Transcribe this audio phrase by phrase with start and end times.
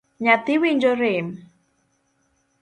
[0.23, 1.27] Nyathi winjo rem?